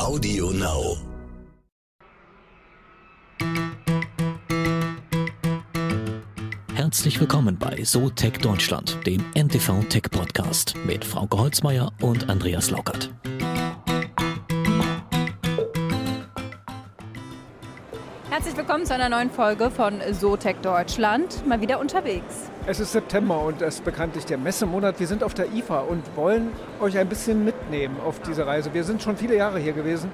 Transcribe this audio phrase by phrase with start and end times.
[0.00, 0.96] Audio Now.
[6.74, 12.70] Herzlich willkommen bei So Tech Deutschland, dem NTV Tech Podcast mit Frauke Holzmeier und Andreas
[12.70, 13.10] Laukert.
[18.70, 22.52] Willkommen zu einer neuen Folge von So Tech Deutschland, mal wieder unterwegs.
[22.66, 25.00] Es ist September und es ist bekanntlich der Messemonat.
[25.00, 28.72] Wir sind auf der IFA und wollen euch ein bisschen mitnehmen auf diese Reise.
[28.72, 30.12] Wir sind schon viele Jahre hier gewesen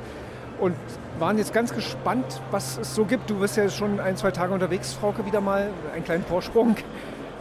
[0.58, 0.74] und
[1.18, 3.28] waren jetzt ganz gespannt, was es so gibt.
[3.28, 5.68] Du bist ja schon ein, zwei Tage unterwegs, Frauke, wieder mal.
[5.94, 6.76] Einen kleinen Vorsprung.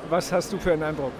[0.09, 1.13] Was hast du für einen Eindruck?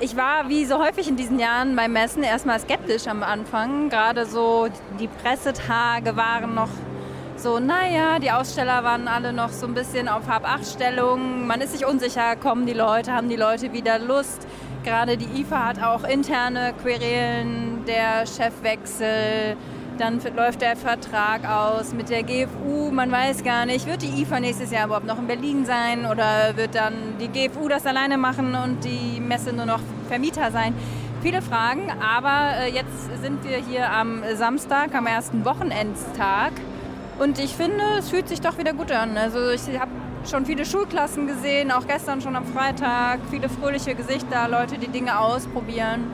[0.00, 3.90] Ich war wie so häufig in diesen Jahren beim Messen erstmal skeptisch am Anfang.
[3.90, 4.68] Gerade so
[4.98, 6.70] die Pressetage waren noch
[7.38, 11.46] so, naja, die Aussteller waren alle noch so ein bisschen auf Hab-Acht-Stellung.
[11.46, 14.46] Man ist sich unsicher, kommen die Leute, haben die Leute wieder Lust.
[14.84, 19.56] Gerade die IFA hat auch interne Querelen, der Chefwechsel,
[19.98, 22.90] dann läuft der Vertrag aus mit der GFU.
[22.90, 26.56] Man weiß gar nicht, wird die IFA nächstes Jahr überhaupt noch in Berlin sein oder
[26.56, 30.74] wird dann die GFU das alleine machen und die Messe nur noch Vermieter sein?
[31.20, 36.52] Viele Fragen, aber äh, jetzt sind wir hier am Samstag, am ersten Wochenendstag.
[37.18, 39.16] Und ich finde, es fühlt sich doch wieder gut an.
[39.16, 39.90] Also ich habe
[40.28, 45.18] schon viele Schulklassen gesehen, auch gestern schon am Freitag, viele fröhliche Gesichter, Leute, die Dinge
[45.18, 46.04] ausprobieren.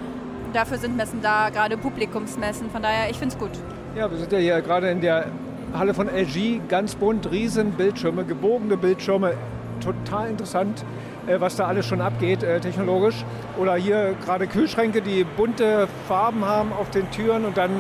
[0.55, 2.71] Dafür sind Messen da, gerade Publikumsmessen.
[2.71, 3.51] Von daher, ich finde es gut.
[3.95, 5.27] Ja, wir sind ja hier gerade in der
[5.75, 9.35] Halle von LG, ganz bunt, riesen Bildschirme, gebogene Bildschirme,
[9.81, 10.85] total interessant,
[11.27, 13.25] äh, was da alles schon abgeht äh, technologisch.
[13.59, 17.71] Oder hier gerade Kühlschränke, die bunte Farben haben auf den Türen und dann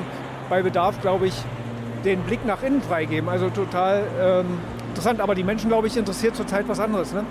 [0.50, 1.34] bei Bedarf, glaube ich,
[2.04, 3.28] den Blick nach innen freigeben.
[3.28, 5.20] Also total ähm, interessant.
[5.20, 7.12] Aber die Menschen, glaube ich, interessiert zurzeit was anderes.
[7.12, 7.24] Ne?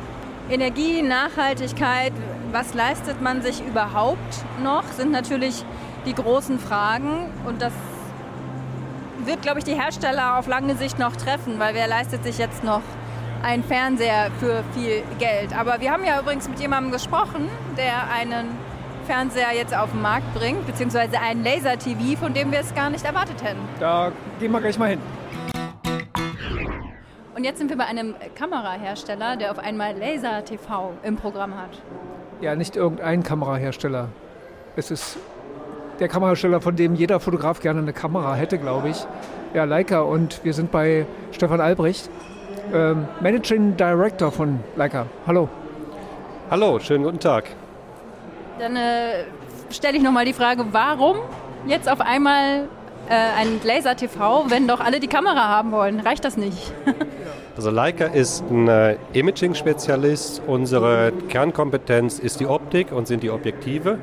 [0.49, 2.13] Energie, Nachhaltigkeit,
[2.51, 5.63] was leistet man sich überhaupt noch, sind natürlich
[6.05, 7.29] die großen Fragen.
[7.45, 7.73] Und das
[9.25, 12.63] wird, glaube ich, die Hersteller auf lange Sicht noch treffen, weil wer leistet sich jetzt
[12.63, 12.81] noch
[13.41, 15.57] einen Fernseher für viel Geld.
[15.57, 18.47] Aber wir haben ja übrigens mit jemandem gesprochen, der einen
[19.03, 23.05] Fernseher jetzt auf den Markt bringt, beziehungsweise einen Laser-TV, von dem wir es gar nicht
[23.05, 23.59] erwartet hätten.
[23.79, 24.99] Da gehen wir gleich mal hin.
[27.35, 31.81] Und jetzt sind wir bei einem Kamerahersteller, der auf einmal Laser-TV im Programm hat.
[32.41, 34.09] Ja, nicht irgendein Kamerahersteller.
[34.75, 35.17] Es ist
[35.99, 39.05] der Kamerahersteller, von dem jeder Fotograf gerne eine Kamera hätte, glaube ich.
[39.53, 40.01] Ja, Leica.
[40.01, 42.09] Und wir sind bei Stefan Albrecht,
[42.73, 45.05] ähm, Managing Director von Leica.
[45.27, 45.49] Hallo.
[46.49, 47.45] Hallo, schönen guten Tag.
[48.63, 49.25] Dann äh,
[49.71, 51.17] stelle ich nochmal die Frage, warum
[51.67, 52.69] jetzt auf einmal
[53.09, 55.99] äh, ein Laser-TV, wenn doch alle die Kamera haben wollen?
[55.99, 56.71] Reicht das nicht?
[57.57, 60.43] also Leica ist ein äh, Imaging-Spezialist.
[60.47, 63.97] Unsere Kernkompetenz ist die Optik und sind die Objektive.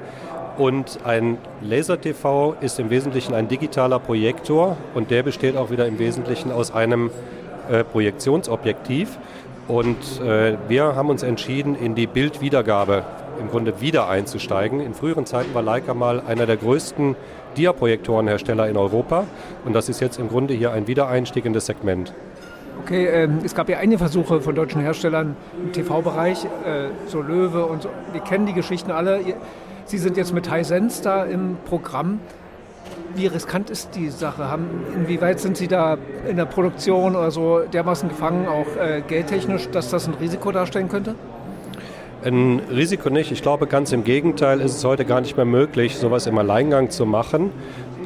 [0.58, 5.98] Und ein Laser-TV ist im Wesentlichen ein digitaler Projektor und der besteht auch wieder im
[5.98, 7.10] Wesentlichen aus einem
[7.70, 9.16] äh, Projektionsobjektiv.
[9.68, 13.04] Und äh, wir haben uns entschieden, in die Bildwiedergabe
[13.40, 14.80] im Grunde wieder einzusteigen.
[14.80, 17.16] In früheren Zeiten war Leica mal einer der größten
[17.56, 19.24] Dia-Projektorenhersteller in Europa
[19.64, 22.14] und das ist jetzt im Grunde hier ein Wiedereinstieg in das Segment.
[22.82, 27.66] Okay, ähm, es gab ja einige Versuche von deutschen Herstellern im TV-Bereich, äh, so Löwe
[27.66, 27.90] und so.
[28.12, 29.20] Wir kennen die Geschichten alle.
[29.84, 32.20] Sie sind jetzt mit Hisense da im Programm.
[33.14, 34.48] Wie riskant ist die Sache?
[34.48, 35.98] Haben, inwieweit sind Sie da
[36.28, 40.88] in der Produktion oder so dermaßen gefangen, auch äh, geldtechnisch, dass das ein Risiko darstellen
[40.88, 41.16] könnte?
[42.22, 43.32] Ein Risiko nicht.
[43.32, 46.90] Ich glaube, ganz im Gegenteil ist es heute gar nicht mehr möglich, sowas im Alleingang
[46.90, 47.50] zu machen.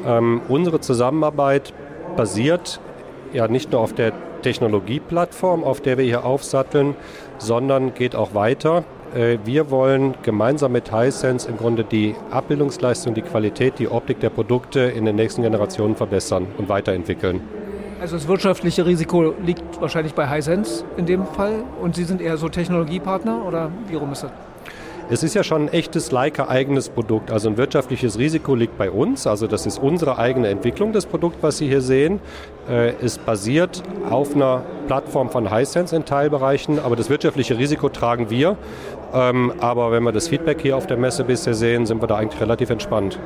[0.06, 1.72] Ähm, unsere Zusammenarbeit
[2.16, 2.78] basiert
[3.32, 6.94] ja nicht nur auf der Technologieplattform, auf der wir hier aufsatteln,
[7.38, 8.84] sondern geht auch weiter.
[9.16, 14.30] Äh, wir wollen gemeinsam mit Hisense im Grunde die Abbildungsleistung, die Qualität, die Optik der
[14.30, 17.40] Produkte in den nächsten Generationen verbessern und weiterentwickeln.
[18.04, 22.36] Also das wirtschaftliche Risiko liegt wahrscheinlich bei Hisense in dem Fall und Sie sind eher
[22.36, 24.30] so Technologiepartner oder wie rum ist das?
[25.08, 27.30] Es ist ja schon ein echtes Leica-eigenes Produkt.
[27.30, 29.26] Also ein wirtschaftliches Risiko liegt bei uns.
[29.26, 32.20] Also das ist unsere eigene Entwicklung, das Produkt, was Sie hier sehen.
[32.68, 38.28] Äh, es basiert auf einer Plattform von Hisense in Teilbereichen, aber das wirtschaftliche Risiko tragen
[38.28, 38.58] wir.
[39.14, 42.16] Ähm, aber wenn wir das Feedback hier auf der Messe bisher sehen, sind wir da
[42.16, 43.18] eigentlich relativ entspannt.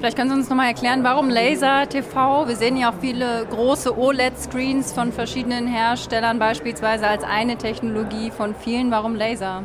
[0.00, 2.48] Vielleicht können Sie uns nochmal erklären, warum Laser TV?
[2.48, 8.54] Wir sehen ja auch viele große OLED-Screens von verschiedenen Herstellern beispielsweise als eine Technologie von
[8.54, 8.90] vielen.
[8.90, 9.64] Warum Laser?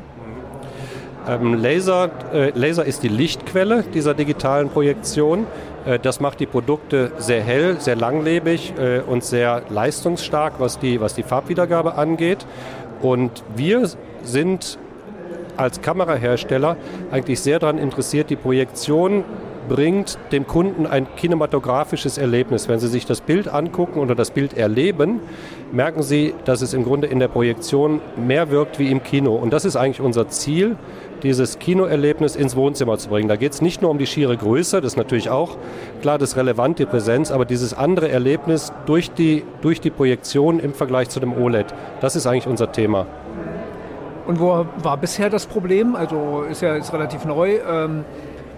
[1.25, 5.47] Ähm, Laser, äh, Laser ist die Lichtquelle dieser digitalen Projektion.
[5.85, 10.99] Äh, das macht die Produkte sehr hell, sehr langlebig äh, und sehr leistungsstark, was die,
[10.99, 12.45] was die Farbwiedergabe angeht.
[13.01, 13.89] Und wir
[14.23, 14.79] sind
[15.55, 16.75] als Kamerahersteller
[17.09, 19.23] eigentlich sehr daran interessiert, die Projektion
[19.67, 22.67] bringt dem Kunden ein kinematografisches Erlebnis.
[22.67, 25.19] Wenn Sie sich das Bild angucken oder das Bild erleben,
[25.71, 29.35] merken Sie, dass es im Grunde in der Projektion mehr wirkt wie im Kino.
[29.35, 30.77] Und das ist eigentlich unser Ziel,
[31.23, 33.27] dieses Kinoerlebnis ins Wohnzimmer zu bringen.
[33.27, 35.57] Da geht es nicht nur um die schiere Größe, das ist natürlich auch
[36.01, 40.59] klar, das ist relevant, die Präsenz, aber dieses andere Erlebnis durch die, durch die Projektion
[40.59, 43.07] im Vergleich zu dem OLED, das ist eigentlich unser Thema.
[44.27, 45.95] Und wo war bisher das Problem?
[45.95, 47.59] Also ist ja jetzt relativ neu.
[47.67, 48.05] Ähm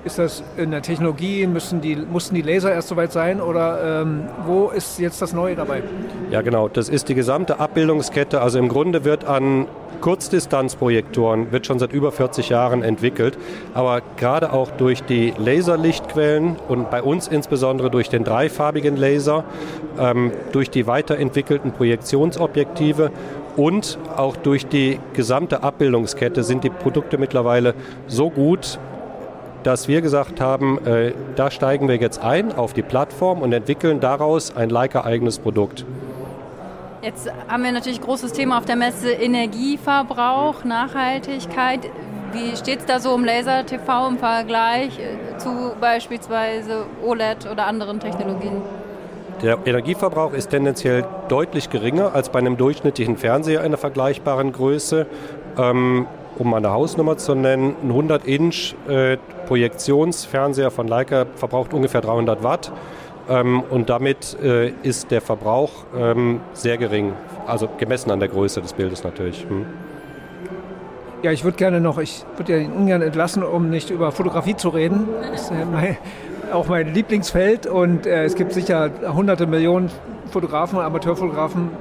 [0.08, 1.46] ist das in der Technologie?
[1.46, 3.40] Müssen die, mussten die Laser erst soweit sein?
[3.40, 5.84] Oder ähm, wo ist jetzt das Neue dabei?
[6.32, 6.68] Ja, genau.
[6.68, 8.42] Das ist die gesamte Abbildungskette.
[8.42, 9.68] Also im Grunde wird an
[10.02, 13.36] Kurzdistanzprojektoren wird schon seit über 40 Jahren entwickelt,
[13.74, 19.44] aber gerade auch durch die Laserlichtquellen und bei uns insbesondere durch den dreifarbigen Laser,
[20.00, 23.12] ähm, durch die weiterentwickelten Projektionsobjektive
[23.56, 27.74] und auch durch die gesamte Abbildungskette sind die Produkte mittlerweile
[28.06, 28.78] so gut,
[29.68, 34.00] dass wir gesagt haben, äh, da steigen wir jetzt ein auf die Plattform und entwickeln
[34.00, 35.84] daraus ein Leica-eigenes Produkt.
[37.02, 41.82] Jetzt haben wir natürlich großes Thema auf der Messe Energieverbrauch, Nachhaltigkeit.
[42.32, 48.00] Wie steht es da so um Laser-TV im Vergleich äh, zu beispielsweise OLED oder anderen
[48.00, 48.62] Technologien?
[49.42, 55.08] Der Energieverbrauch ist tendenziell deutlich geringer als bei einem durchschnittlichen Fernseher einer vergleichbaren Größe.
[55.58, 56.08] Ähm,
[56.40, 59.18] um eine Hausnummer zu nennen, ein 100-Inch äh,
[60.70, 62.72] von Leica verbraucht ungefähr 300 Watt.
[63.30, 67.14] Ähm, und damit äh, ist der Verbrauch ähm, sehr gering,
[67.46, 69.46] also gemessen an der Größe des Bildes natürlich.
[69.48, 69.66] Hm.
[71.24, 74.56] Ja, ich würde gerne noch, ich würde ja ihn ungern entlassen, um nicht über Fotografie
[74.56, 75.10] zu reden.
[75.32, 75.98] Das ist mein,
[76.54, 79.90] auch mein Lieblingsfeld und äh, es gibt sicher hunderte Millionen
[80.32, 81.72] Fotografen, Amateurfotografen,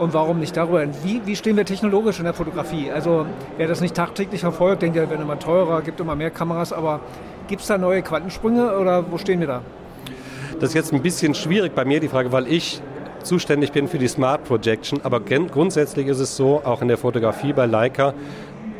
[0.00, 0.84] und warum nicht darüber?
[1.04, 2.90] Wie, wie stehen wir technologisch in der Fotografie?
[2.90, 3.26] Also
[3.58, 7.00] wer das nicht tagtäglich verfolgt, denkt ja, werden immer teurer, gibt immer mehr Kameras, aber
[7.48, 9.62] gibt es da neue Quantensprünge oder wo stehen wir da?
[10.58, 12.80] Das ist jetzt ein bisschen schwierig bei mir, die Frage, weil ich
[13.22, 17.52] zuständig bin für die Smart Projection, aber grundsätzlich ist es so, auch in der Fotografie
[17.52, 18.14] bei Leica,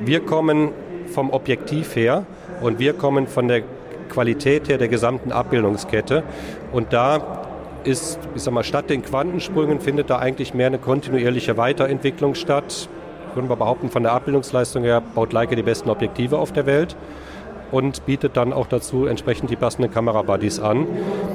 [0.01, 0.71] wir kommen
[1.07, 2.25] vom Objektiv her
[2.63, 3.63] und wir kommen von der
[4.09, 6.23] Qualität her der gesamten Abbildungskette.
[6.73, 7.47] Und da
[7.85, 12.89] ist, ich sag mal, statt den Quantensprüngen findet da eigentlich mehr eine kontinuierliche Weiterentwicklung statt.
[13.35, 16.97] Würden wir behaupten, von der Abbildungsleistung her baut Leica die besten Objektive auf der Welt
[17.71, 20.87] und bietet dann auch dazu entsprechend die passenden Kamerabuddies an.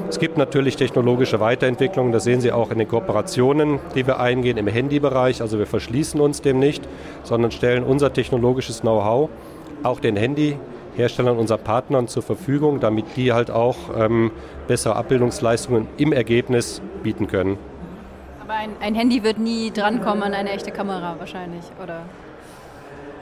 [0.08, 4.58] Es gibt natürlich technologische Weiterentwicklungen, das sehen Sie auch in den Kooperationen, die wir eingehen
[4.58, 5.40] im Handybereich.
[5.40, 6.86] Also wir verschließen uns dem nicht,
[7.22, 9.30] sondern stellen unser technologisches Know-how
[9.82, 10.58] auch den Handy
[10.96, 14.30] Herstellern, unseren Partnern zur Verfügung, damit die halt auch ähm,
[14.66, 17.58] bessere Abbildungsleistungen im Ergebnis bieten können.
[18.42, 22.02] Aber ein, ein Handy wird nie drankommen an eine echte Kamera wahrscheinlich, oder?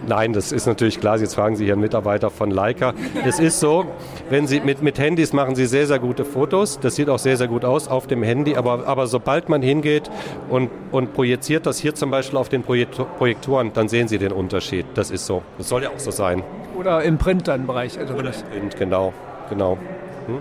[0.06, 1.18] Nein, das ist natürlich klar.
[1.18, 2.92] Jetzt fragen Sie hier einen Mitarbeiter von Leica.
[3.24, 3.86] Es ist so,
[4.30, 6.78] wenn Sie mit, mit Handys machen Sie sehr, sehr gute Fotos.
[6.80, 8.56] Das sieht auch sehr, sehr gut aus auf dem Handy.
[8.56, 10.10] Aber, aber sobald man hingeht
[10.50, 14.86] und, und projiziert das hier zum Beispiel auf den Projektoren, dann sehen Sie den Unterschied.
[14.94, 15.42] Das ist so.
[15.58, 16.42] Das soll ja auch so sein.
[16.78, 17.98] Oder im Print dann Bereich.
[17.98, 19.12] Also Oder im Print, genau.
[19.48, 19.78] genau.
[20.26, 20.38] Hm?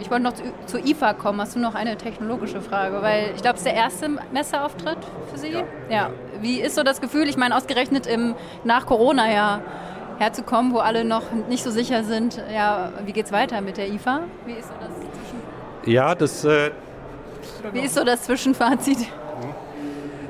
[0.00, 1.40] Ich wollte noch zu, zu, IFA kommen.
[1.40, 3.02] Hast du noch eine technologische Frage?
[3.02, 4.98] Weil ich glaube, es ist der erste Messeauftritt
[5.30, 5.52] für Sie.
[5.52, 5.64] Ja.
[5.90, 6.10] ja.
[6.40, 7.28] Wie ist so das Gefühl?
[7.28, 9.60] Ich meine, ausgerechnet im nach Corona-Jahr
[10.18, 12.42] herzukommen, wo alle noch nicht so sicher sind.
[12.52, 14.22] Ja, wie geht's weiter mit der IFA?
[14.46, 16.44] Wie ist so das Zwischen Ja, das.
[16.44, 16.70] Äh
[17.72, 18.98] wie ist so das Zwischenfazit?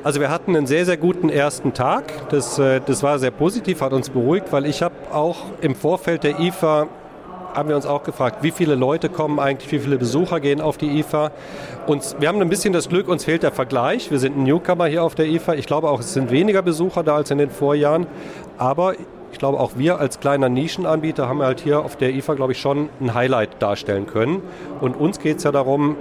[0.02, 2.30] Also wir hatten einen sehr, sehr guten ersten Tag.
[2.30, 6.24] Das, äh, das war sehr positiv, hat uns beruhigt, weil ich habe auch im Vorfeld
[6.24, 6.88] der IFA
[7.54, 10.78] haben wir uns auch gefragt, wie viele Leute kommen eigentlich, wie viele Besucher gehen auf
[10.78, 11.30] die IFA.
[11.86, 14.10] Und wir haben ein bisschen das Glück, uns fehlt der Vergleich.
[14.10, 15.54] Wir sind ein Newcomer hier auf der IFA.
[15.54, 18.06] Ich glaube auch, es sind weniger Besucher da als in den Vorjahren.
[18.58, 18.94] Aber
[19.32, 22.60] ich glaube, auch wir als kleiner Nischenanbieter haben halt hier auf der IFA, glaube ich,
[22.60, 24.42] schon ein Highlight darstellen können.
[24.80, 25.96] Und uns geht es ja darum,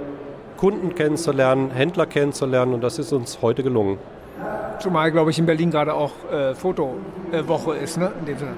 [0.56, 3.98] Kunden kennenzulernen, Händler kennenzulernen und das ist uns heute gelungen.
[4.78, 8.12] Zumal, glaube ich, in Berlin gerade auch äh, Fotowoche ist, ne?
[8.20, 8.52] in dem Sinne.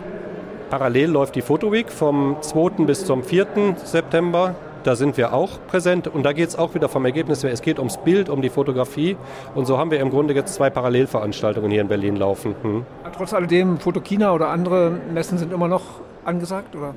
[0.73, 2.87] Parallel läuft die Fotoweek vom 2.
[2.87, 3.77] bis zum 4.
[3.85, 4.55] September.
[4.85, 7.53] Da sind wir auch präsent und da geht es auch wieder vom Ergebnis her.
[7.53, 9.19] Es geht ums Bild, um die Fotografie
[9.55, 12.55] und so haben wir im Grunde jetzt zwei Parallelveranstaltungen hier in Berlin laufen.
[12.63, 12.87] Hm.
[13.15, 15.83] Trotz alledem, Fotokina oder andere Messen sind immer noch
[16.25, 16.95] angesagt, oder?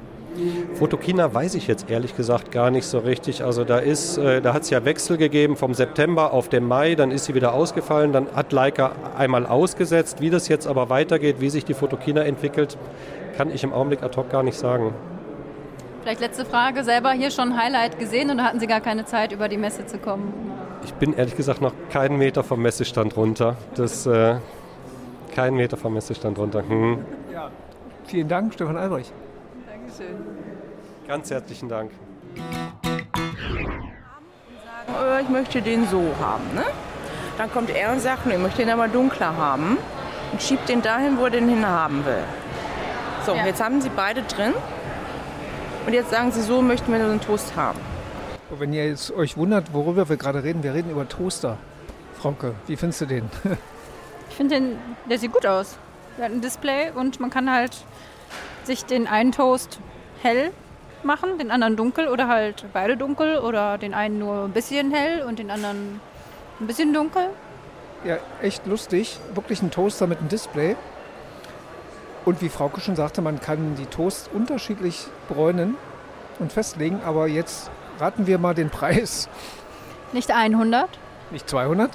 [0.75, 3.43] Fotokina weiß ich jetzt ehrlich gesagt gar nicht so richtig.
[3.43, 6.95] Also da ist, äh, da hat es ja Wechsel gegeben vom September auf den Mai,
[6.95, 10.21] dann ist sie wieder ausgefallen, dann hat Leica einmal ausgesetzt.
[10.21, 12.77] Wie das jetzt aber weitergeht, wie sich die Fotokina entwickelt,
[13.37, 14.93] kann ich im Augenblick ad hoc gar nicht sagen.
[16.01, 19.31] Vielleicht letzte Frage, selber hier schon ein Highlight gesehen oder hatten Sie gar keine Zeit,
[19.31, 20.33] über die Messe zu kommen?
[20.83, 23.57] Ich bin ehrlich gesagt noch keinen Meter vom Messestand runter.
[23.73, 24.35] Das, äh,
[25.33, 26.63] keinen Meter vom Messestand runter.
[26.67, 27.03] Hm.
[27.33, 27.49] Ja,
[28.05, 29.11] vielen Dank, Stefan Albrecht.
[29.67, 30.15] Dankeschön.
[31.07, 31.91] Ganz herzlichen Dank.
[34.87, 36.43] Äh, ich möchte den so haben.
[36.53, 36.63] Ne?
[37.37, 39.77] Dann kommt er und sagt, nee, ich möchte den aber dunkler haben
[40.31, 42.23] und schiebt den dahin, wo er den hin haben will.
[43.25, 43.45] So, Ja.
[43.45, 44.53] jetzt haben sie beide drin
[45.85, 47.79] und jetzt sagen sie, so möchten wir so einen Toast haben.
[48.49, 51.57] Und wenn ihr jetzt euch wundert, worüber wir gerade reden, wir reden über Toaster.
[52.19, 53.29] Frauke, wie findest du den?
[54.27, 54.77] Ich finde den,
[55.09, 55.77] der sieht gut aus.
[56.17, 57.85] Der hat ein Display und man kann halt
[58.63, 59.79] sich den einen Toast
[60.23, 60.51] hell
[61.03, 65.21] machen, den anderen dunkel oder halt beide dunkel oder den einen nur ein bisschen hell
[65.21, 66.01] und den anderen
[66.59, 67.27] ein bisschen dunkel.
[68.03, 69.19] Ja, echt lustig.
[69.35, 70.75] Wirklich ein Toaster mit einem Display.
[72.25, 75.75] Und wie Frauke schon sagte, man kann die Toast unterschiedlich bräunen
[76.39, 76.99] und festlegen.
[77.05, 79.29] Aber jetzt raten wir mal den Preis.
[80.11, 80.89] Nicht 100,
[81.31, 81.91] Nicht 200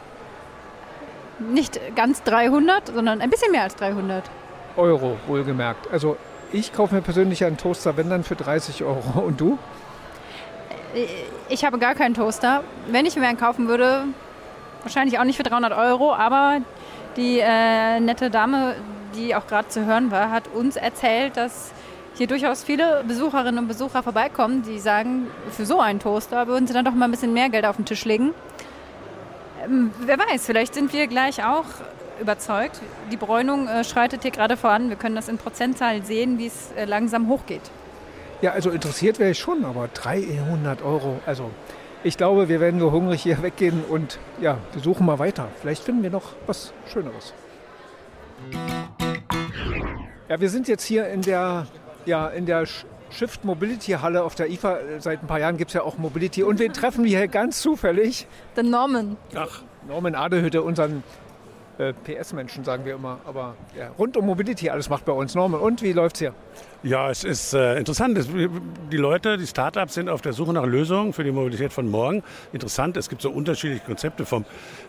[1.41, 4.25] nicht ganz 300, sondern ein bisschen mehr als 300.
[4.77, 5.91] Euro, wohlgemerkt.
[5.91, 6.17] Also
[6.53, 9.21] ich kaufe mir persönlich einen Toaster, wenn dann für 30 Euro.
[9.21, 9.59] Und du?
[11.49, 12.63] Ich habe gar keinen Toaster.
[12.89, 14.05] Wenn ich mir einen kaufen würde,
[14.83, 16.59] wahrscheinlich auch nicht für 300 Euro, aber
[17.17, 18.77] die äh, nette Dame,
[19.15, 21.73] die auch gerade zu hören war, hat uns erzählt, dass
[22.17, 26.75] hier durchaus viele Besucherinnen und Besucher vorbeikommen, die sagen, für so einen Toaster würden sie
[26.75, 28.35] dann doch mal ein bisschen mehr Geld auf den Tisch legen.
[29.65, 31.65] Ähm, wer weiß, vielleicht sind wir gleich auch
[32.21, 32.81] überzeugt.
[33.11, 34.91] Die Bräunung äh, schreitet hier gerade voran.
[34.91, 37.63] Wir können das in Prozentzahlen sehen, wie es äh, langsam hochgeht.
[38.43, 41.21] Ja, also interessiert wäre ich schon, aber 300 Euro.
[41.27, 41.51] Also
[42.03, 45.49] ich glaube, wir werden nur hungrig hier weggehen und ja, wir suchen mal weiter.
[45.61, 47.35] Vielleicht finden wir noch was Schöneres.
[50.29, 51.67] Ja, wir sind jetzt hier in der,
[52.07, 52.65] ja, in der
[53.11, 54.79] Shift Mobility Halle auf der IFA.
[54.99, 56.43] Seit ein paar Jahren gibt es ja auch Mobility.
[56.45, 58.27] Und wen treffen wir hier ganz zufällig?
[58.57, 59.17] Den Norman.
[59.35, 61.03] Ach, Norman Adehütte, unseren
[61.81, 63.19] äh, PS-Menschen, sagen wir immer.
[63.25, 65.35] Aber ja, rund um Mobility alles macht bei uns.
[65.35, 66.35] Norman, und wie läuft's hier?
[66.83, 68.17] Ja, es ist äh, interessant.
[68.17, 71.91] Es, die Leute, die Startups sind auf der Suche nach Lösungen für die Mobilität von
[71.91, 72.23] morgen.
[72.53, 74.45] Interessant, es gibt so unterschiedliche Konzepte vom,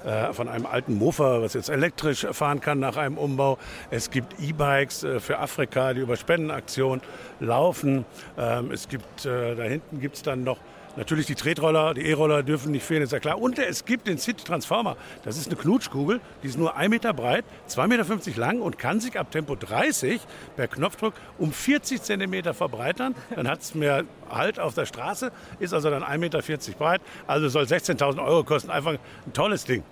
[0.06, 3.58] äh, von einem alten Mofa, was jetzt elektrisch fahren kann nach einem Umbau.
[3.90, 7.02] Es gibt E-Bikes äh, für Afrika, die über Spendenaktionen
[7.40, 8.06] laufen.
[8.38, 10.60] Ähm, es gibt, äh, da hinten gibt es dann noch
[10.98, 13.42] Natürlich die Tretroller, die E-Roller dürfen nicht fehlen, ist ja klar.
[13.42, 14.98] Und es gibt den City Transformer.
[15.24, 19.00] Das ist eine Knutschkugel, die ist nur 1 Meter breit, 2,50 Meter lang und kann
[19.00, 20.20] sich ab Tempo 30
[20.56, 23.16] per Knopfdruck um 40 Zentimeter verbreitern.
[23.36, 26.42] Dann hat es mehr Halt auf der Straße, ist also dann 1,40 Meter
[26.78, 27.02] breit.
[27.28, 28.70] Also soll 16.000 Euro kosten.
[28.70, 29.84] Einfach ein tolles Ding.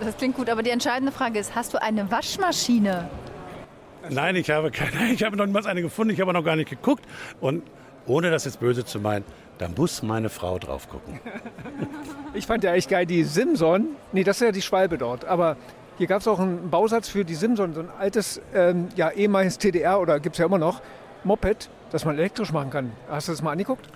[0.00, 3.08] Das klingt gut, aber die entscheidende Frage ist, hast du eine Waschmaschine?
[4.08, 6.70] Nein, ich habe keine, ich habe noch niemals eine gefunden, ich habe noch gar nicht
[6.70, 7.04] geguckt.
[7.40, 7.62] Und
[8.06, 9.24] ohne das jetzt böse zu meinen,
[9.58, 11.20] da muss meine Frau drauf gucken.
[12.34, 13.96] Ich fand ja echt geil, die Simson.
[14.12, 15.24] Nee, das ist ja die Schwalbe dort.
[15.24, 15.56] Aber
[15.96, 19.56] hier gab es auch einen Bausatz für die Simson, so ein altes, ähm, ja, ehemaliges
[19.56, 20.82] TDR oder gibt es ja immer noch,
[21.24, 22.92] Moped, das man elektrisch machen kann.
[23.08, 23.88] Hast du das mal angeguckt?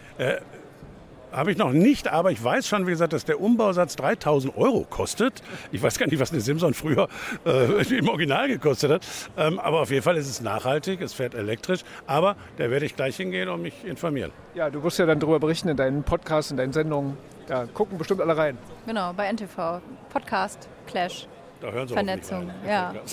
[1.32, 4.84] Habe ich noch nicht, aber ich weiß schon, wie gesagt, dass der Umbausatz 3000 Euro
[4.88, 5.42] kostet.
[5.70, 7.08] Ich weiß gar nicht, was eine Simson früher
[7.46, 9.06] äh, im Original gekostet hat.
[9.36, 11.80] Ähm, aber auf jeden Fall ist es nachhaltig, es fährt elektrisch.
[12.06, 14.32] Aber da werde ich gleich hingehen und mich informieren.
[14.54, 17.16] Ja, du wirst ja dann darüber berichten in deinen Podcasts, in deinen Sendungen.
[17.46, 18.58] Da gucken bestimmt alle rein.
[18.86, 19.80] Genau, bei NTV.
[20.12, 21.26] Podcast, Clash.
[21.60, 22.92] Da hören Sie Vernetzung, ja.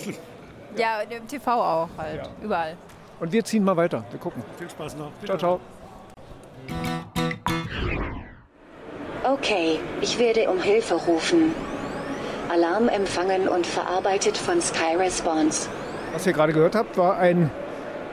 [0.75, 2.29] Ja, im TV auch halt, Ja.
[2.41, 2.77] überall.
[3.19, 4.03] Und wir ziehen mal weiter.
[4.11, 4.43] Wir gucken.
[4.59, 5.11] Viel Spaß noch.
[5.25, 5.59] Ciao, ciao.
[9.23, 11.53] Okay, ich werde um Hilfe rufen.
[12.49, 15.69] Alarm empfangen und verarbeitet von Sky Response.
[16.13, 17.51] Was ihr gerade gehört habt, war ein,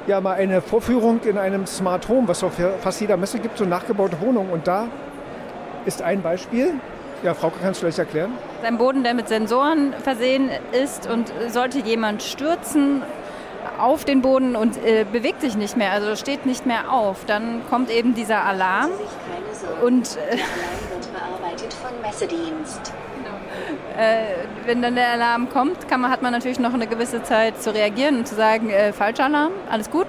[0.07, 3.59] ja, mal eine Vorführung in einem Smart Home, was es auf fast jeder Messe gibt,
[3.59, 4.51] so nachgebaute Wohnungen.
[4.51, 4.89] Und da
[5.87, 6.75] ist ein Beispiel.
[7.23, 8.33] Ja, Frauke, kannst du vielleicht erklären?
[8.65, 13.03] Ein Boden, der mit Sensoren versehen ist und sollte jemand stürzen
[13.79, 17.63] auf den Boden und äh, bewegt sich nicht mehr, also steht nicht mehr auf, dann
[17.69, 18.91] kommt eben dieser Alarm
[19.85, 20.39] und äh,
[22.03, 22.93] Messedienst.
[24.67, 28.19] wenn dann der Alarm kommt, man, hat man natürlich noch eine gewisse Zeit zu reagieren
[28.19, 30.09] und zu sagen, äh, falscher Alarm, alles gut.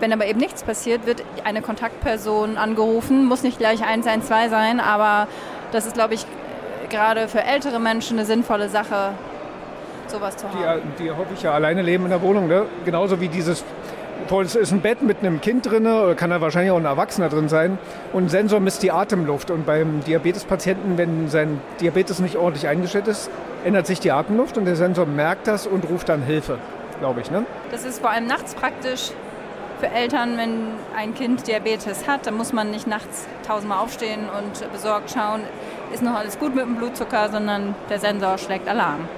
[0.00, 5.28] Wenn aber eben nichts passiert, wird eine Kontaktperson angerufen, muss nicht gleich 112 sein, aber
[5.72, 6.26] das ist, glaube ich,
[6.90, 9.14] gerade für ältere Menschen eine sinnvolle Sache,
[10.10, 10.58] sowas zu haben.
[10.58, 12.48] Die, ja- die häufig ja alleine leben in der Wohnung.
[12.48, 12.66] Ne?
[12.84, 13.64] Genauso wie dieses,
[14.42, 17.28] es ist ein Bett mit einem Kind drin, oder kann da wahrscheinlich auch ein Erwachsener
[17.28, 17.78] drin sein.
[18.12, 19.50] Und ein Sensor misst die Atemluft.
[19.50, 23.30] Und beim Diabetespatienten, wenn sein Diabetes nicht ordentlich eingestellt ist,
[23.64, 26.58] ändert sich die Atemluft und der Sensor merkt das und ruft dann Hilfe,
[27.00, 27.30] glaube ich.
[27.30, 27.44] Ne?
[27.70, 29.10] Das ist vor allem nachts praktisch
[29.80, 32.26] für Eltern, wenn ein Kind Diabetes hat.
[32.26, 35.40] Dann muss man nicht nachts tausendmal aufstehen und besorgt schauen,
[35.92, 39.08] ist noch alles gut mit dem Blutzucker, sondern der Sensor schlägt Alarm.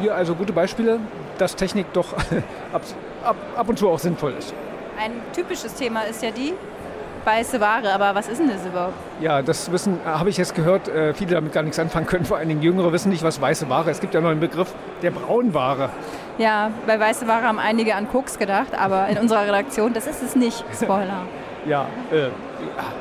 [0.00, 1.00] Hier also gute Beispiele,
[1.38, 2.12] dass Technik doch
[2.72, 2.82] ab,
[3.24, 4.54] ab, ab und zu auch sinnvoll ist.
[4.98, 6.54] Ein typisches Thema ist ja die,
[7.24, 8.94] weiße Ware, aber was ist denn das überhaupt?
[9.20, 12.24] Ja, das wissen, äh, habe ich jetzt gehört, äh, viele damit gar nichts anfangen können,
[12.24, 13.96] vor allen Dingen Jüngere wissen nicht, was weiße Ware ist.
[13.96, 15.90] Es gibt ja noch einen Begriff der Braunware.
[16.38, 20.22] Ja, bei weiße Ware haben einige an Koks gedacht, aber in unserer Redaktion, das ist
[20.22, 20.64] es nicht.
[20.74, 21.26] Spoiler.
[21.66, 22.28] ja, äh,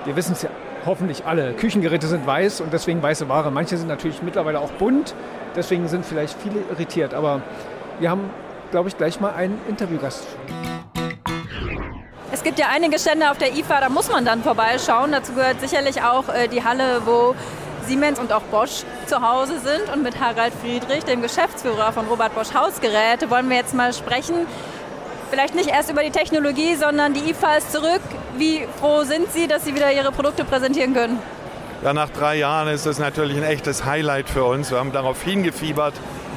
[0.05, 0.49] wir wissen es ja
[0.89, 1.53] hoffentlich alle.
[1.53, 3.51] Küchengeräte sind weiß und deswegen weiße Ware.
[3.51, 5.13] Manche sind natürlich mittlerweile auch bunt,
[5.55, 7.13] deswegen sind vielleicht viele irritiert.
[7.13, 7.43] Aber
[7.99, 8.31] wir haben,
[8.71, 10.25] glaube ich, gleich mal einen Interviewgast.
[12.31, 15.11] Es gibt ja einige Stände auf der IFA, da muss man dann vorbeischauen.
[15.11, 17.35] Dazu gehört sicherlich auch äh, die Halle, wo
[17.85, 19.93] Siemens und auch Bosch zu Hause sind.
[19.93, 24.47] Und mit Harald Friedrich, dem Geschäftsführer von Robert Bosch Hausgeräte, wollen wir jetzt mal sprechen.
[25.29, 28.01] Vielleicht nicht erst über die Technologie, sondern die IFA ist zurück.
[28.37, 31.19] Wie froh sind Sie, dass Sie wieder Ihre Produkte präsentieren können?
[31.83, 34.71] Ja, nach drei Jahren ist das natürlich ein echtes Highlight für uns.
[34.71, 35.93] Wir haben darauf hingefiebert.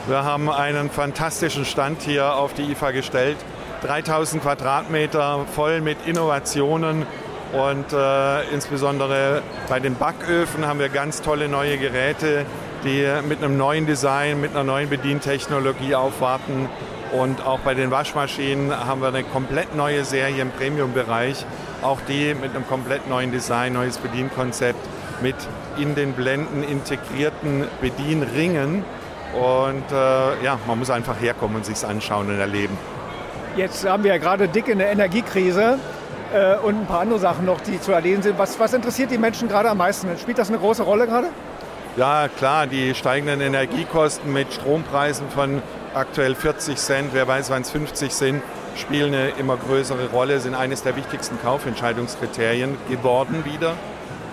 [0.06, 3.38] Wir haben einen fantastischen Stand hier auf die IFA gestellt.
[3.82, 7.06] 3000 Quadratmeter voll mit Innovationen
[7.52, 12.46] und äh, insbesondere bei den Backöfen haben wir ganz tolle neue Geräte,
[12.84, 16.68] die mit einem neuen Design, mit einer neuen Bedientechnologie aufwarten.
[17.12, 21.45] Und auch bei den Waschmaschinen haben wir eine komplett neue Serie im Premium-Bereich,
[21.83, 24.81] auch die mit einem komplett neuen Design, neues Bedienkonzept,
[25.21, 25.37] mit
[25.78, 28.83] in den Blenden integrierten Bedienringen.
[29.35, 32.78] Und äh, ja, man muss einfach herkommen und sich anschauen und erleben.
[33.57, 35.78] Jetzt haben wir ja gerade dick in der Energiekrise
[36.33, 38.38] äh, und ein paar andere Sachen noch, die zu erledigen sind.
[38.38, 40.09] Was, was interessiert die Menschen gerade am meisten?
[40.19, 41.28] Spielt das eine große Rolle gerade?
[41.94, 45.61] Ja, klar, die steigenden Energiekosten mit Strompreisen von
[45.92, 48.42] aktuell 40 Cent, wer weiß, wann es 50 sind,
[48.78, 53.75] spielen eine immer größere Rolle, sind eines der wichtigsten Kaufentscheidungskriterien geworden wieder.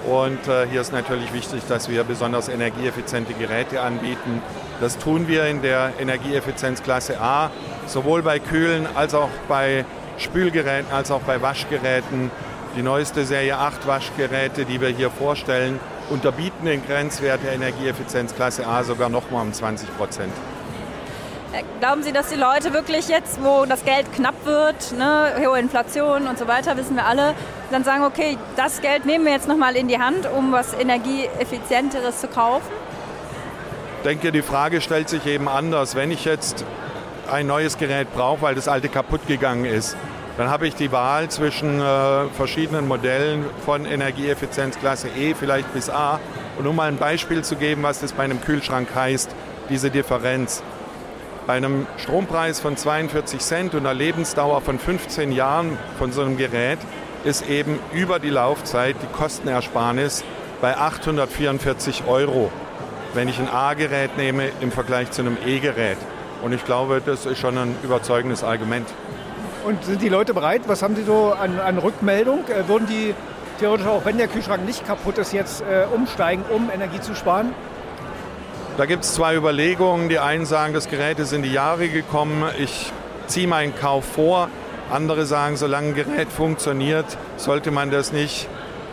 [0.08, 4.42] Und äh, hier ist natürlich wichtig, dass wir besonders energieeffiziente Geräte anbieten.
[4.80, 7.52] Das tun wir in der Energieeffizienzklasse A,
[7.88, 9.84] sowohl bei Kühlen als auch bei
[10.18, 12.32] Spülgeräten als auch bei Waschgeräten.
[12.78, 18.84] Die neueste Serie 8 Waschgeräte, die wir hier vorstellen, unterbieten den Grenzwert der Energieeffizienzklasse A
[18.84, 20.34] sogar noch mal um 20 Prozent.
[21.52, 25.60] Äh, glauben Sie, dass die Leute wirklich jetzt, wo das Geld knapp wird, ne, hohe
[25.60, 27.34] Inflation und so weiter, wissen wir alle,
[27.72, 32.22] dann sagen, okay, das Geld nehmen wir jetzt nochmal in die Hand, um was Energieeffizienteres
[32.22, 32.72] zu kaufen?
[33.98, 35.96] Ich denke, die Frage stellt sich eben anders.
[35.96, 36.64] Wenn ich jetzt
[37.32, 39.98] ein neues Gerät brauche, weil das alte kaputt gegangen ist,
[40.40, 46.22] dann habe ich die Wahl zwischen äh, verschiedenen Modellen von Energieeffizienzklasse E vielleicht bis A.
[46.58, 49.36] Und um mal ein Beispiel zu geben, was das bei einem Kühlschrank heißt,
[49.70, 50.64] diese Differenz.
[51.46, 56.38] Bei einem Strompreis von 42 Cent und einer Lebensdauer von 15 Jahren von so einem
[56.38, 56.80] Gerät
[57.26, 60.24] ist eben über die Laufzeit die Kostenersparnis
[60.62, 62.50] bei 844 Euro,
[63.14, 65.98] wenn ich ein A-Gerät nehme im Vergleich zu einem E-Gerät.
[66.42, 68.88] Und ich glaube, das ist schon ein überzeugendes Argument.
[69.66, 70.62] Und sind die Leute bereit?
[70.68, 72.46] Was haben Sie so an, an Rückmeldung?
[72.48, 73.14] Äh, würden die
[73.60, 77.54] theoretisch auch, wenn der Kühlschrank nicht kaputt ist, jetzt äh, umsteigen, um Energie zu sparen?
[78.78, 80.08] Da gibt es zwei Überlegungen.
[80.08, 82.92] Die einen sagen, das Gerät ist in die Jahre gekommen, ich
[83.28, 84.48] ziehe meinen Kauf vor.
[84.90, 87.06] Andere sagen, solange ein Gerät funktioniert,
[87.38, 88.48] sollte man das nicht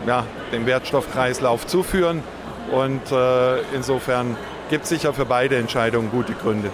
[0.06, 2.22] ja, dem Wertstoffkreislauf zuführen.
[2.72, 4.36] Und äh, insofern
[4.68, 6.70] gibt es sicher für beide Entscheidungen gute Gründe.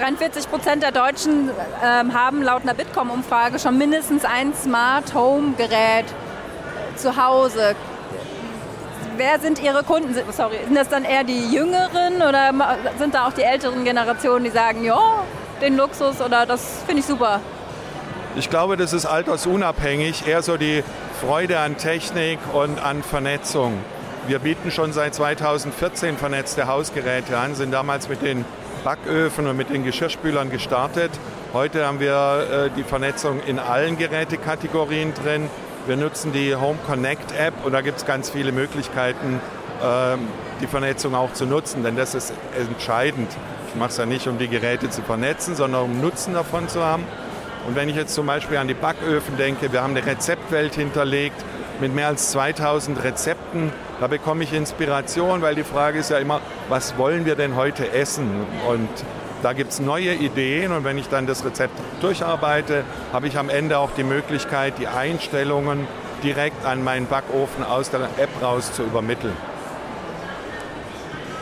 [0.00, 1.50] 43 Prozent der Deutschen
[1.84, 6.06] ähm, haben laut einer Bitkom-Umfrage schon mindestens ein Smart Home-Gerät
[6.96, 7.74] zu Hause.
[9.18, 10.14] Wer sind Ihre Kunden?
[10.32, 12.50] Sorry, sind das dann eher die Jüngeren oder
[12.98, 15.22] sind da auch die älteren Generationen, die sagen, ja,
[15.60, 17.40] den Luxus oder das finde ich super?
[18.36, 20.82] Ich glaube, das ist altersunabhängig, eher so die
[21.20, 23.78] Freude an Technik und an Vernetzung.
[24.26, 28.46] Wir bieten schon seit 2014 vernetzte Hausgeräte an, sind damals mit den
[28.84, 31.10] Backöfen und mit den Geschirrspülern gestartet.
[31.52, 35.48] Heute haben wir äh, die Vernetzung in allen Gerätekategorien drin.
[35.86, 39.40] Wir nutzen die Home Connect App und da gibt es ganz viele Möglichkeiten,
[39.82, 40.16] äh,
[40.60, 43.30] die Vernetzung auch zu nutzen, denn das ist entscheidend.
[43.68, 46.84] Ich mache es ja nicht, um die Geräte zu vernetzen, sondern um Nutzen davon zu
[46.84, 47.04] haben.
[47.66, 51.44] Und wenn ich jetzt zum Beispiel an die Backöfen denke, wir haben eine Rezeptwelt hinterlegt
[51.80, 53.72] mit mehr als 2000 Rezepten.
[54.00, 57.92] Da bekomme ich Inspiration, weil die Frage ist ja immer, was wollen wir denn heute
[57.92, 58.28] essen?
[58.68, 58.88] Und
[59.42, 63.48] da gibt es neue Ideen und wenn ich dann das Rezept durcharbeite, habe ich am
[63.48, 65.86] Ende auch die Möglichkeit, die Einstellungen
[66.22, 69.36] direkt an meinen Backofen aus der App raus zu übermitteln.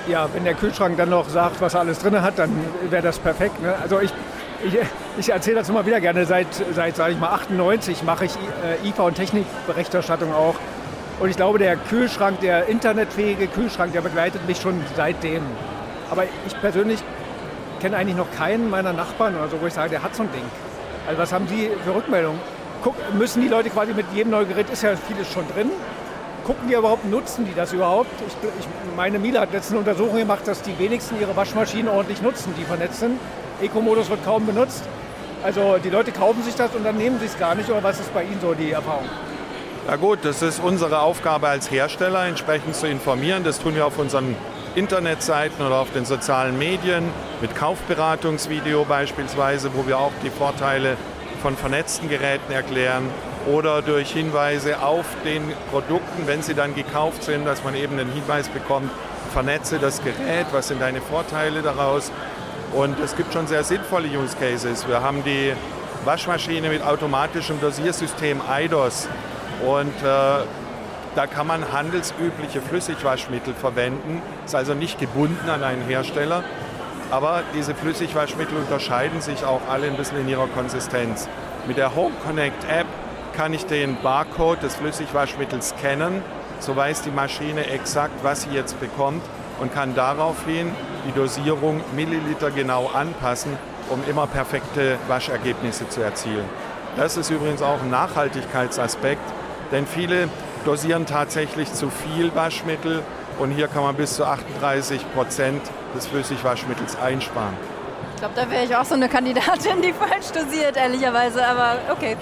[0.07, 2.50] Ja, wenn der Kühlschrank dann noch sagt, was er alles drin hat, dann
[2.88, 3.61] wäre das perfekt.
[3.61, 3.74] Ne?
[3.83, 4.12] Also ich,
[4.64, 4.78] ich,
[5.18, 6.26] ich erzähle das immer wieder gerne.
[6.26, 8.33] Seit, seit sage ich mal, 98 mache ich
[8.85, 10.54] äh, IFA und Technikberichterstattung auch.
[11.20, 15.42] Und ich glaube, der Kühlschrank, der internetfähige Kühlschrank, der begleitet mich schon seitdem.
[16.11, 17.00] Aber ich persönlich
[17.81, 20.33] kenne eigentlich noch keinen meiner Nachbarn oder so, wo ich sage, der hat so ein
[20.33, 20.44] Ding.
[21.07, 22.40] Also was haben Sie für Rückmeldungen?
[22.83, 25.70] guck, müssen die Leute quasi mit jedem neuen Gerät, ist ja vieles schon drin,
[26.44, 28.11] gucken die überhaupt, nutzen die das überhaupt?
[28.26, 32.22] Ich, ich, meine Miele hat letztens eine Untersuchung gemacht, dass die wenigsten ihre Waschmaschinen ordentlich
[32.22, 33.18] nutzen, die vernetzt sind.
[33.61, 34.85] Eco-Modus wird kaum benutzt.
[35.42, 37.70] Also die Leute kaufen sich das und dann nehmen sie es gar nicht.
[37.70, 39.09] Oder was ist bei Ihnen so die Erfahrung?
[39.87, 43.44] Ja gut, das ist unsere Aufgabe als Hersteller, entsprechend zu informieren.
[43.44, 44.37] Das tun wir auf unseren
[44.74, 47.05] Internetseiten oder auf den sozialen Medien,
[47.40, 50.96] mit Kaufberatungsvideo beispielsweise, wo wir auch die Vorteile
[51.40, 53.09] von vernetzten Geräten erklären
[53.46, 58.12] oder durch Hinweise auf den Produkten, wenn sie dann gekauft sind, dass man eben einen
[58.12, 58.90] Hinweis bekommt,
[59.33, 62.12] vernetze das Gerät, was sind deine Vorteile daraus.
[62.72, 64.87] Und es gibt schon sehr sinnvolle Use Cases.
[64.87, 65.54] Wir haben die
[66.04, 69.09] Waschmaschine mit automatischem Dosiersystem IDOS
[69.66, 70.44] und äh,
[71.14, 76.44] da kann man handelsübliche Flüssigwaschmittel verwenden, ist also nicht gebunden an einen Hersteller.
[77.11, 81.26] Aber diese Flüssigwaschmittel unterscheiden sich auch alle ein bisschen in ihrer Konsistenz.
[81.66, 82.87] Mit der Home Connect App
[83.35, 86.22] kann ich den Barcode des Flüssigwaschmittels scannen.
[86.61, 89.22] So weiß die Maschine exakt, was sie jetzt bekommt
[89.61, 90.73] und kann daraufhin
[91.07, 93.57] die Dosierung Milliliter genau anpassen,
[93.90, 96.44] um immer perfekte Waschergebnisse zu erzielen.
[96.97, 99.23] Das ist übrigens auch ein Nachhaltigkeitsaspekt,
[99.73, 100.29] denn viele
[100.64, 103.03] dosieren tatsächlich zu viel Waschmittel
[103.38, 105.62] und hier kann man bis zu 38 Prozent
[105.94, 107.55] des Flüssigwaschmittels einsparen.
[108.14, 111.47] Ich glaube, da wäre ich auch so eine Kandidatin, die falsch dosiert, ehrlicherweise.
[111.47, 112.16] Aber okay.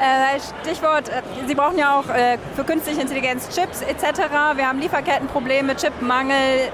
[0.00, 4.22] Äh, Stichwort, äh, Sie brauchen ja auch äh, für künstliche Intelligenz Chips etc.
[4.54, 6.70] Wir haben Lieferkettenprobleme, Chipmangel.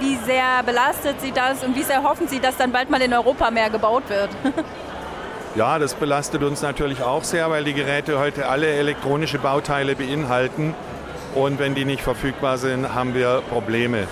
[0.00, 3.14] Wie sehr belastet Sie das und wie sehr hoffen Sie, dass dann bald mal in
[3.14, 4.30] Europa mehr gebaut wird?
[5.54, 10.74] ja, das belastet uns natürlich auch sehr, weil die Geräte heute alle elektronische Bauteile beinhalten.
[11.36, 14.08] Und wenn die nicht verfügbar sind, haben wir Probleme.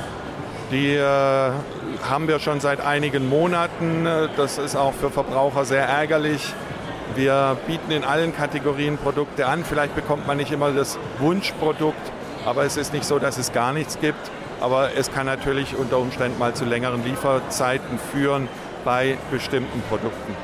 [0.71, 1.51] Die äh,
[2.09, 4.07] haben wir schon seit einigen Monaten.
[4.37, 6.55] Das ist auch für Verbraucher sehr ärgerlich.
[7.15, 9.65] Wir bieten in allen Kategorien Produkte an.
[9.65, 12.13] Vielleicht bekommt man nicht immer das Wunschprodukt,
[12.45, 14.31] aber es ist nicht so, dass es gar nichts gibt.
[14.61, 18.49] Aber es kann natürlich unter Umständen mal zu längeren Lieferzeiten führen
[18.85, 20.35] bei bestimmten Produkten.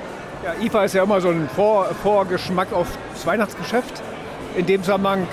[0.45, 4.03] Ja, IFA ist ja immer so ein Vor Vorgeschmack auf das Weihnachtsgeschäft.
[4.57, 5.27] In dem Zusammenhang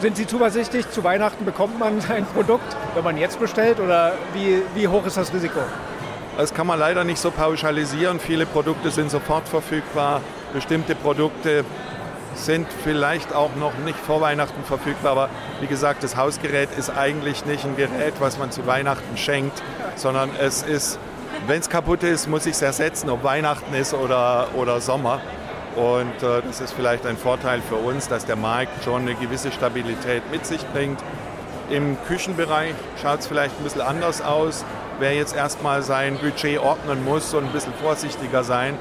[0.00, 4.62] sind Sie zuversichtlich, zu Weihnachten bekommt man ein Produkt, wenn man jetzt bestellt oder wie,
[4.74, 5.60] wie hoch ist das Risiko?
[6.38, 8.18] Das kann man leider nicht so pauschalisieren.
[8.18, 10.22] Viele Produkte sind sofort verfügbar.
[10.54, 11.64] Bestimmte Produkte
[12.34, 15.12] sind vielleicht auch noch nicht vor Weihnachten verfügbar.
[15.12, 15.28] Aber
[15.60, 19.62] wie gesagt, das Hausgerät ist eigentlich nicht ein Gerät, was man zu Weihnachten schenkt,
[19.96, 20.98] sondern es ist,
[21.46, 25.20] wenn es kaputt ist, muss ich es ersetzen, ob Weihnachten ist oder, oder Sommer.
[25.76, 29.52] Und äh, das ist vielleicht ein Vorteil für uns, dass der Markt schon eine gewisse
[29.52, 31.00] Stabilität mit sich bringt.
[31.68, 34.64] Im Küchenbereich schaut es vielleicht ein bisschen anders aus.
[35.02, 38.78] Wer jetzt erstmal sein Budget ordnen muss und ein bisschen vorsichtiger sein,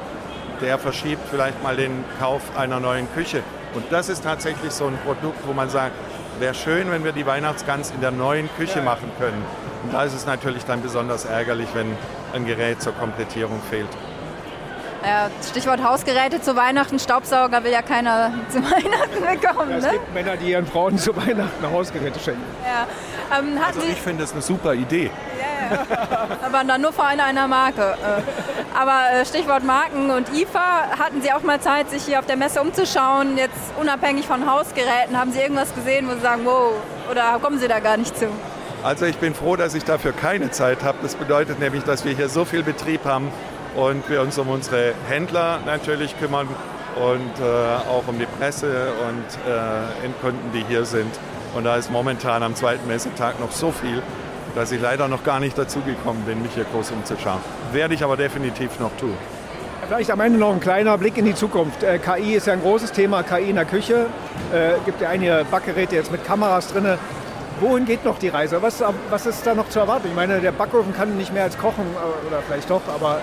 [0.62, 3.42] der verschiebt vielleicht mal den Kauf einer neuen Küche.
[3.74, 5.96] Und das ist tatsächlich so ein Produkt, wo man sagt,
[6.38, 9.44] wäre schön, wenn wir die Weihnachtsgans in der neuen Küche machen können.
[9.84, 11.88] Und da ist es natürlich dann besonders ärgerlich, wenn
[12.36, 13.90] ein Gerät zur Komplettierung fehlt.
[15.04, 19.72] Ja, Stichwort Hausgeräte zu Weihnachten, Staubsauger will ja keiner zu Weihnachten bekommen.
[19.72, 19.92] Ja, es ne?
[19.94, 22.44] gibt Männer, die ihren Frauen zu Weihnachten Hausgeräte schenken.
[22.64, 22.86] Ja.
[23.40, 25.10] Ähm, also ich finde das eine super Idee.
[26.46, 27.82] Aber dann nur vor einer, einer Marke.
[27.82, 28.78] Äh.
[28.80, 32.38] Aber äh, Stichwort Marken und IFA, hatten Sie auch mal Zeit, sich hier auf der
[32.38, 35.18] Messe umzuschauen, jetzt unabhängig von Hausgeräten?
[35.18, 36.74] Haben Sie irgendwas gesehen, wo Sie sagen, wow,
[37.10, 38.28] oder kommen Sie da gar nicht zu?
[38.84, 40.98] Also ich bin froh, dass ich dafür keine Zeit habe.
[41.02, 43.32] Das bedeutet nämlich, dass wir hier so viel Betrieb haben,
[43.76, 46.48] und wir uns um unsere Händler natürlich kümmern
[46.96, 51.12] und äh, auch um die Presse und äh, Endkunden, die hier sind.
[51.56, 54.02] Und da ist momentan am zweiten Messetag noch so viel,
[54.56, 57.40] dass ich leider noch gar nicht dazugekommen bin, mich hier groß umzuschauen.
[57.72, 59.18] Werde ich aber definitiv noch tun.
[59.88, 61.84] Vielleicht am Ende noch ein kleiner Blick in die Zukunft.
[61.84, 64.06] Äh, KI ist ja ein großes Thema, KI in der Küche.
[64.52, 66.98] Es äh, gibt ja einige Backgeräte jetzt mit Kameras drin.
[67.60, 68.62] Wohin geht noch die Reise?
[68.62, 70.08] Was, was ist da noch zu erwarten?
[70.08, 73.20] Ich meine, der Backofen kann nicht mehr als kochen, äh, oder vielleicht doch, aber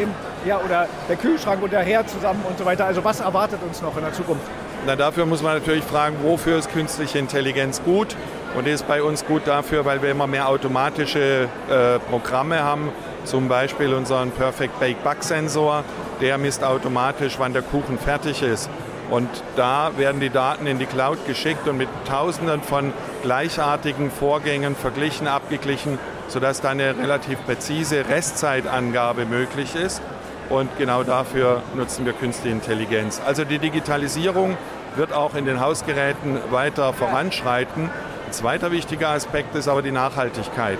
[0.00, 0.12] eben,
[0.44, 2.86] ja, oder der Kühlschrank und der Herd zusammen und so weiter.
[2.86, 4.46] Also was erwartet uns noch in der Zukunft?
[4.86, 8.16] Na, dafür muss man natürlich fragen, wofür ist künstliche Intelligenz gut?
[8.56, 12.90] Und ist bei uns gut dafür, weil wir immer mehr automatische äh, Programme haben.
[13.24, 15.84] Zum Beispiel unseren Perfect Bake Back Sensor,
[16.20, 18.70] der misst automatisch, wann der Kuchen fertig ist.
[19.10, 22.92] Und da werden die Daten in die Cloud geschickt und mit Tausenden von
[23.22, 30.02] gleichartigen Vorgängen verglichen, abgeglichen sodass da eine relativ präzise Restzeitangabe möglich ist.
[30.48, 33.20] Und genau dafür nutzen wir künstliche Intelligenz.
[33.24, 34.56] Also die Digitalisierung
[34.94, 37.90] wird auch in den Hausgeräten weiter voranschreiten.
[38.26, 40.78] Ein zweiter wichtiger Aspekt ist aber die Nachhaltigkeit.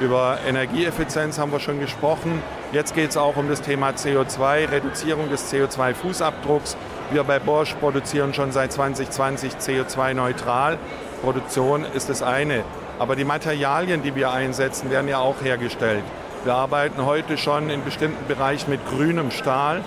[0.00, 2.42] Über Energieeffizienz haben wir schon gesprochen.
[2.72, 6.76] Jetzt geht es auch um das Thema CO2, Reduzierung des CO2-Fußabdrucks.
[7.12, 10.78] Wir bei Bosch produzieren schon seit 2020 CO2-neutral.
[11.22, 12.64] Produktion ist das eine.
[12.98, 16.02] Aber die Materialien, die wir einsetzen, werden ja auch hergestellt.
[16.42, 19.82] Wir arbeiten heute schon in bestimmten Bereichen mit grünem Stahl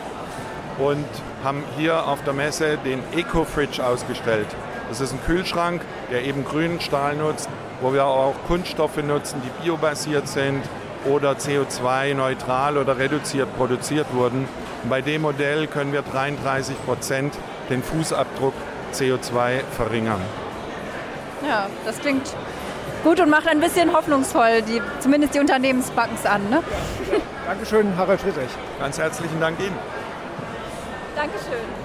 [0.79, 1.05] und
[1.43, 4.47] haben hier auf der Messe den Eco-Fridge ausgestellt.
[4.89, 7.49] Das ist ein Kühlschrank, der eben grünen Stahl nutzt,
[7.81, 10.63] wo wir auch Kunststoffe nutzen, die biobasiert sind
[11.05, 14.47] oder CO2-neutral oder reduziert produziert wurden.
[14.83, 17.33] Und bei dem Modell können wir 33 Prozent
[17.69, 18.53] den Fußabdruck
[18.93, 20.21] CO2 verringern.
[21.47, 22.33] Ja, das klingt
[23.03, 26.49] gut und macht ein bisschen hoffnungsvoll, die, zumindest die Unternehmensbackens an.
[26.49, 26.63] Ne?
[27.11, 28.51] Ja, Dankeschön, Harald Friedrich.
[28.79, 29.77] Ganz herzlichen Dank Ihnen.
[31.15, 31.82] Dankeschön.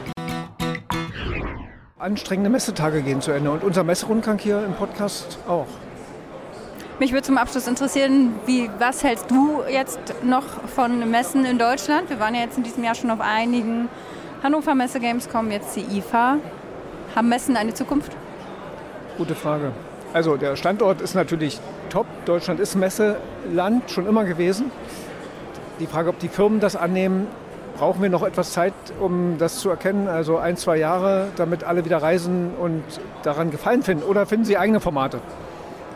[2.01, 5.67] Anstrengende Messetage gehen zu Ende und unser Messerundgang hier im Podcast auch.
[7.01, 12.09] Mich würde zum Abschluss interessieren, wie, was hältst du jetzt noch von Messen in Deutschland?
[12.09, 13.89] Wir waren ja jetzt in diesem Jahr schon auf einigen.
[14.45, 16.37] Hannover Messe Gamescom, jetzt die IFA.
[17.17, 18.13] Haben Messen eine Zukunft?
[19.17, 19.73] Gute Frage.
[20.13, 21.59] Also der Standort ist natürlich
[21.91, 22.07] top.
[22.27, 24.71] Deutschland ist Messeland schon immer gewesen.
[25.81, 27.27] Die Frage, ob die Firmen das annehmen,
[27.79, 30.09] brauchen wir noch etwas Zeit, um das zu erkennen.
[30.09, 32.83] Also ein, zwei Jahre, damit alle wieder reisen und
[33.23, 34.03] daran Gefallen finden.
[34.03, 35.21] Oder finden Sie eigene Formate?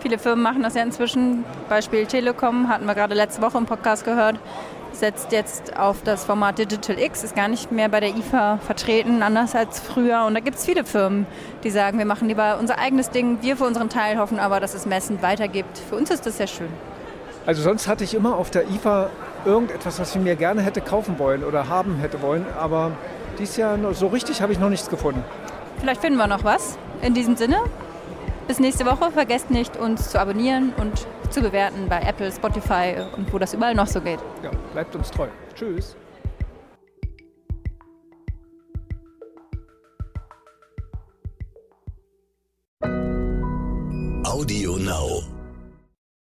[0.00, 1.44] Viele Firmen machen das ja inzwischen.
[1.68, 4.38] Beispiel Telekom hatten wir gerade letzte Woche im Podcast gehört
[4.92, 9.22] setzt jetzt auf das Format Digital X, ist gar nicht mehr bei der IFA vertreten,
[9.22, 10.24] anders als früher.
[10.26, 11.26] Und da gibt es viele Firmen,
[11.64, 14.74] die sagen, wir machen lieber unser eigenes Ding, wir für unseren Teil hoffen aber, dass
[14.74, 15.78] es Messen weitergibt.
[15.78, 16.68] Für uns ist das sehr schön.
[17.46, 19.10] Also sonst hatte ich immer auf der IFA
[19.44, 22.92] irgendetwas, was ich mir gerne hätte kaufen wollen oder haben hätte wollen, aber
[23.38, 25.24] dieses Jahr so richtig habe ich noch nichts gefunden.
[25.80, 26.78] Vielleicht finden wir noch was.
[27.02, 27.56] In diesem Sinne,
[28.46, 29.10] bis nächste Woche.
[29.10, 33.74] Vergesst nicht, uns zu abonnieren und zu bewerten bei Apple, Spotify und wo das überall
[33.74, 34.20] noch so geht.
[34.42, 35.28] Ja, bleibt uns treu.
[35.54, 35.96] Tschüss.
[44.24, 45.31] Audio Now.